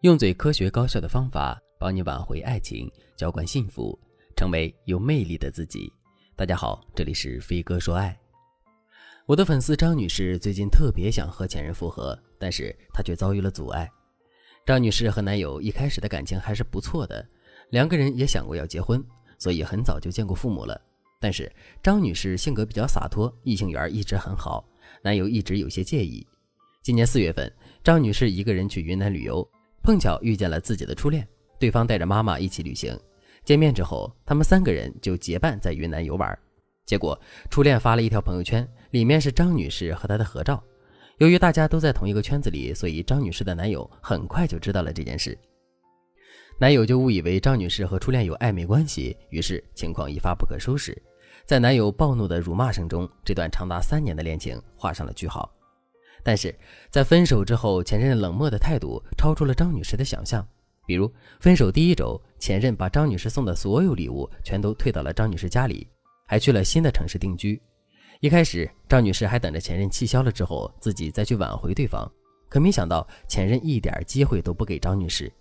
[0.00, 3.98] 用最科学高效的方法帮你挽回爱情，浇灌幸福，
[4.34, 5.92] 成为有魅力的自己。
[6.34, 8.18] 大家好，这里是飞哥说爱。
[9.26, 13.86] 我的粉丝张女士最近特别想和前任复合，但是她却遭遇了阻碍。
[14.64, 17.22] 张女士和男友一开始的感情还是不错的，
[17.68, 19.04] 两个人也想过要结婚，
[19.38, 20.80] 所以很早就见过父母了。
[21.20, 24.66] 但是张女士性格比较洒脱，异性缘一直很好，
[25.02, 26.26] 男友一直有些介意。
[26.82, 27.52] 今年四月份，
[27.84, 29.46] 张女士一个人去云南旅游，
[29.82, 31.26] 碰巧遇见了自己的初恋，
[31.58, 32.98] 对方带着妈妈一起旅行。
[33.44, 36.38] 见面之后，他们三个人就结伴在云南游玩。
[36.84, 40.62] 结果，初恋发了一条朋友圈，里面是张女士和他的合照。
[41.18, 45.38] 由于大家都在同一个圈子里，所以张女士的男友很快就知道了这件事。
[46.58, 50.96] 男友就误以为张女士和初恋有暧昧关系，于是情况一发不可收拾。
[51.46, 55.50] 在男友暴怒的辱骂声中，这段长达三年的恋情画上了句号。
[56.22, 56.54] 但是
[56.90, 60.46] 在分手之后，前任冷漠的态度超出了张女士的想象。
[60.86, 65.86] 比如，分手第一周，前任把张女士送的所有礼物全都退到了张女士家里，
[66.26, 67.60] 还去了新的城市定居。
[68.20, 72.10] 一开始，张女士还等着前任气消了之后，自己再去挽回对方。
[72.48, 75.32] 可没想到，前任一点机会都不给张女士。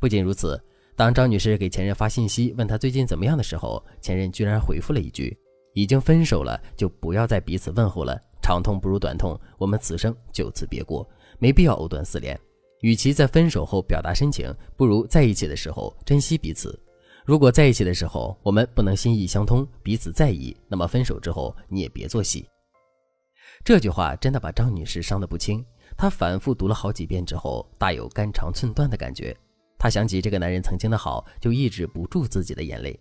[0.00, 0.60] 不仅如此，
[0.96, 5.38] 当张女士给前任发信息问他最近怎么样的时候，前任居然回复了一句
[5.74, 11.06] ：“已经分手了，就不要再彼此问候了。”长痛不如短痛，我们此生就此别过，
[11.38, 12.40] 没必要藕断丝连。
[12.80, 16.80] 与其在分手后表达深情，不如在一起的时候珍惜彼此。
[17.26, 22.48] 如果在一起的时候我们不能心意相通，彼此在意，那么分手之后你也别做戏。
[23.62, 25.62] 这句话真的把张女士伤得不轻，
[25.94, 29.36] 她反复读了好几遍之后，大有肝肠寸断的感觉。
[29.78, 32.98] 她想起这个男人曾经的好，就抑制不住自己的眼泪。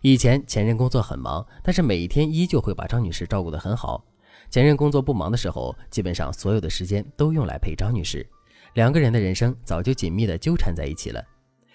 [0.00, 4.04] 以前前任工作很忙，但是每一天依旧会把张女士照顾得很好。
[4.50, 8.26] 前任工作不忙的时候，基本上所有的时间都用来陪张女士，
[8.74, 11.24] 两个人的人生早就紧密的纠缠在一起了。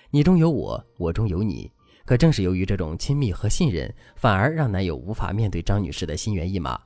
[0.10, 1.72] 你中有我，我中有你。
[2.06, 6.80] 可正是由于这种亲密和信任，反而让男友无法面对张女士的心猿意马。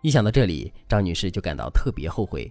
[0.00, 2.50] 一想到这里，张女士就感到特别后悔。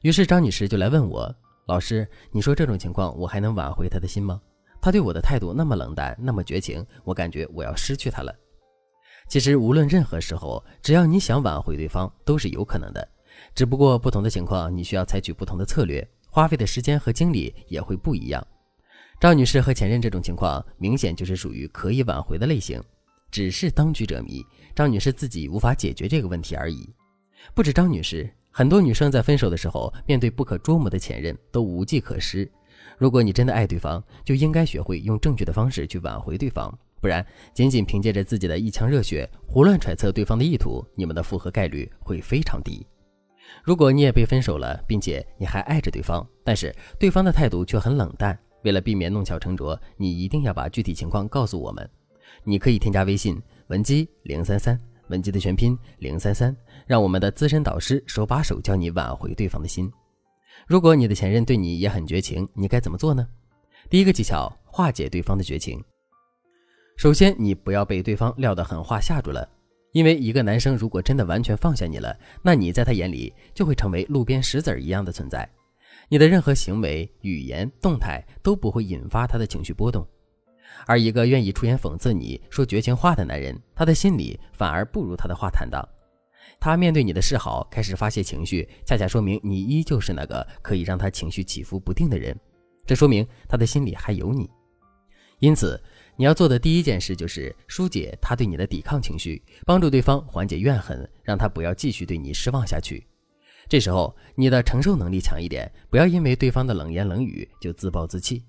[0.00, 1.34] 于是张女士就来问我
[1.68, 4.40] ：“老师，你说这种情况，我还能挽回他的心吗？
[4.80, 8.34] 他对我的态度那么冷淡，那么绝情，我感觉我要失去他了。”
[9.28, 13.06] 其实，无论任何时候，只要你想挽回对方，都是有可能的。
[13.54, 18.46] 只不过，不同的情况，你需要采取不同的策略，花费的时间和精力也会不一样。
[19.20, 22.80] 张女士和前任这种情况，明显就是属于可以挽回的类型，
[23.30, 24.44] 只是当局者迷，
[24.74, 26.88] 张女士自己无法解决这个问题而已。
[27.52, 32.50] 不止张女士，很多女生在分手的时候，面对不可捉摸的前任，都无计可施。
[32.96, 36.72] 如果你真的爱对方，就应该学会用正确的方式去挽回对方。
[37.06, 37.24] 不然，
[37.54, 42.84] 仅仅凭借着自己的一腔热血，胡乱揣测对方的意图，你们的复合概率会非常低。
[43.62, 51.88] 如果你也被分手了，并且你还爱着对方，但是对方的态度却很冷淡，为了避免弄巧成拙，你一定要把具体情况告诉我们。
[52.42, 56.56] 你可以添加微信文姬零三三，文姬的全拼零三三，
[56.88, 59.88] 让我们的资深导师手把手教你挽回对方的心。
[60.66, 63.24] 如果你的前任对你也很绝情，你该怎么做呢？
[63.88, 65.80] 第一个技巧，化解对方的绝情。
[66.96, 69.46] 首先，你不要被对方撂的狠话吓住了，
[69.92, 75.46] 因为一个男生如果真的完全放下你了，那你在他眼里就会成为路边石子一样的存在，
[76.08, 80.06] 你的任何行为、语言、动态都不会引发他的情绪波动。
[80.86, 85.86] 而一个愿意出言讽刺你说绝情话的男人，他的心里反而不如他的话坦荡。
[86.58, 92.34] 他面对你的示好开始发泄情绪，恰恰说明你依旧是那个可以让他情绪起伏不定的人，
[92.86, 94.48] 这说明他的心里还有你。
[95.40, 95.78] 因此。
[96.18, 103.06] 你要做的第一件事就是疏解他对你的抵抗情绪，帮助对方缓解怨恨，让他不要继续对你失望下去。
[103.68, 108.42] 这时候你的承受能力强一点，不要因为对方的冷言冷语就自暴自弃。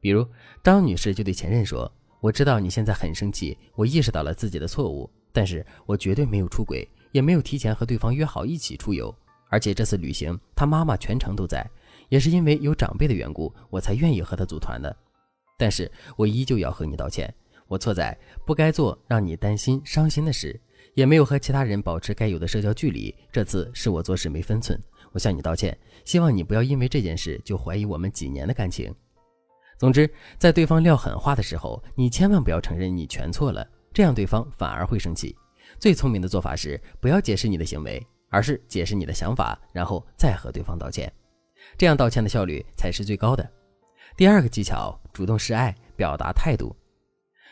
[0.00, 0.26] 比如
[0.62, 9.14] 张女士就对前任说：“我知道你现在很生气，我意识到了自己的错误，但是我绝对没有出轨，也没有提前和对方约好一起出游，
[9.50, 11.64] 而且这次旅行他妈妈全程都在，
[12.08, 14.94] 也是因为有长辈的缘故，我才愿意和他组团的。”
[15.56, 17.32] 但是我依旧要和你道歉，
[17.68, 20.60] 我错在不该做让你担心伤心的事，
[20.94, 23.14] 也没有和其他人保持该有的社交距离。
[23.30, 24.78] 这次是我做事没分寸，
[25.12, 28.94] 我向你道歉，希望你不要因为这件事就怀疑我们几年的感情。
[29.78, 30.08] 总之，
[30.38, 35.34] 在对方撂狠话的时候，你千万不要承认你全错了，这样对方反而会生气。
[35.78, 41.12] 最聪明的做法是不要解释你的行为，而是解释你的想法，然后再和对方道歉，
[41.76, 43.48] 这样道歉的效率才是最高的。
[44.16, 46.74] 第二个技巧，主动示爱，表达态度。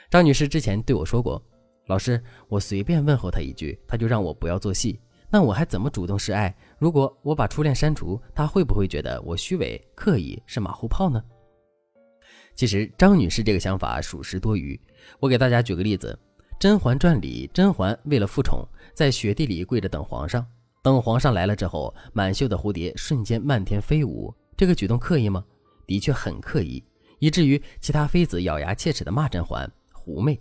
[0.09, 1.43] 张女士之前对我说过
[1.88, 5.00] ：“老师，我随便问候他一句，他就让我不要做戏。
[5.29, 6.55] 那我还怎么主动示爱？
[6.79, 11.20] 如果我把初恋删除，他会不会觉得我虚伪、刻意，是马后炮呢？
[12.55, 14.81] 其实张女士这个想法属实多余。
[15.19, 16.17] 我给大家举个例子，
[16.61, 18.64] 《甄嬛传》里，甄嬛为了复宠，
[18.94, 20.47] 在雪地里跪着等皇上。
[20.81, 24.32] 等皇上来了之后，满袖的蝴蝶瞬间漫天飞舞。
[24.56, 25.44] 这个举动刻意吗？
[25.87, 26.82] 的确很刻意，
[27.19, 30.38] 以至于其他妃子咬牙切齿地骂甄嬛狐媚。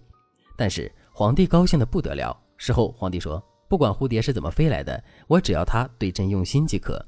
[0.57, 2.37] 但是皇帝高兴得不得了。
[2.57, 7.03] 事后皇帝说：“不管蝴蝶是怎么飞来的，我只要他对朕用心即可。”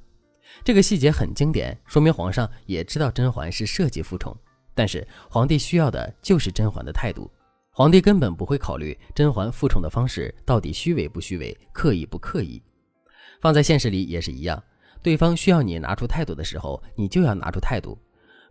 [0.63, 4.36] 这个细节很经典，说明皇上也知道甄嬛是设计复宠。
[4.75, 7.29] 但是皇帝需要的就是甄嬛的态度。
[7.69, 12.62] 皇帝根本不会考虑甄嬛复宠的方式到底虚伪不虚伪、刻意不刻意。
[13.41, 14.62] 放在现实里也是一样，
[15.01, 17.97] 对方需要你拿出态度的时候，你就要拿出态度。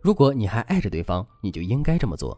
[0.03, 2.37] 如果你还爱着对方，你就应该这么做。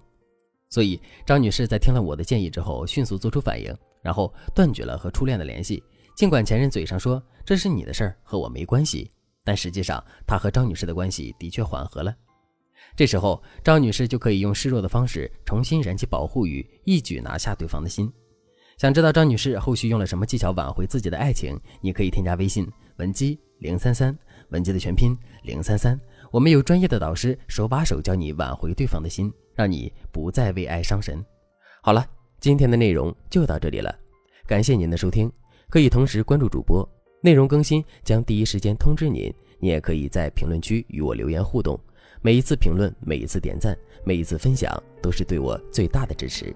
[0.69, 5.83] 所以张女士在听了我的建议之后，迅速做出反应，然后断绝了和初恋的联系。
[6.15, 9.09] 尽管前任嘴上说这是你的事儿，和我没关系，
[9.43, 12.15] 但实际上他和张女士的关系的确缓和了。
[12.95, 18.11] 这时候张女士就可以用示弱的方式重新燃起保护欲，一举拿下对方的心。
[18.77, 21.59] 想知道张女士后续用了什么技巧挽回自己的爱情？
[21.81, 24.17] 你可以添加微信文姬零三三，
[24.49, 25.99] 文姬的全拼零三三。
[26.31, 31.23] 我们有专业的导师手把手教你挽回对方的心，让你不再为爱伤神。
[31.81, 32.05] 好了，
[32.39, 33.93] 今天的内容就到这里了，
[34.45, 35.31] 感谢您的收听。
[35.69, 36.87] 可以同时关注主播，
[37.21, 39.33] 内容更新将第一时间通知您。
[39.59, 41.79] 你也可以在评论区与我留言互动，
[42.21, 44.71] 每一次评论、每一次点赞、每一次分享，
[45.01, 46.55] 都是对我最大的支持。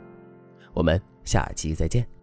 [0.73, 0.99] 我们。
[1.25, 2.18] 下期再见。